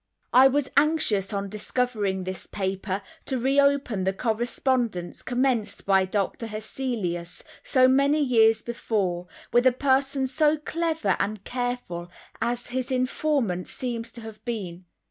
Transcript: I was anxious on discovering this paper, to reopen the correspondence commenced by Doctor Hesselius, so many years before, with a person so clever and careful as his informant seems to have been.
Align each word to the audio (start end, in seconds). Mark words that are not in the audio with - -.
I 0.33 0.47
was 0.47 0.67
anxious 0.77 1.31
on 1.31 1.47
discovering 1.47 2.23
this 2.23 2.47
paper, 2.47 3.03
to 3.25 3.37
reopen 3.37 4.03
the 4.03 4.13
correspondence 4.13 5.21
commenced 5.21 5.85
by 5.85 6.05
Doctor 6.05 6.47
Hesselius, 6.47 7.43
so 7.63 7.87
many 7.87 8.19
years 8.19 8.63
before, 8.63 9.27
with 9.53 9.67
a 9.67 9.71
person 9.71 10.25
so 10.25 10.57
clever 10.57 11.15
and 11.19 11.43
careful 11.43 12.09
as 12.41 12.71
his 12.71 12.89
informant 12.91 13.67
seems 13.67 14.11
to 14.13 14.21
have 14.21 14.43
been. 14.43 14.85